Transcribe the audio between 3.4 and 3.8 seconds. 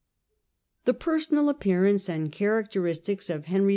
Henry IV.